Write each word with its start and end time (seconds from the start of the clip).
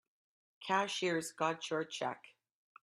Cashier's 0.65 1.31
got 1.31 1.69
your 1.69 1.83
check. 1.85 2.19